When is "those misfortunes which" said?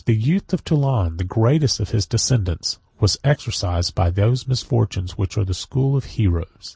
4.09-5.37